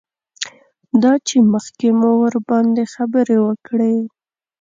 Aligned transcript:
دا 1.03 1.13
چې 1.27 1.37
مخکې 1.53 1.87
مو 1.99 2.11
ورباندې 2.23 2.83
خبرې 2.93 3.37
وکړې. 3.47 3.95